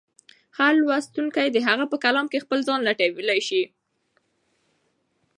[0.57, 3.63] هر لوستونکی د هغه په کلام کې خپل ځان لټولی شي.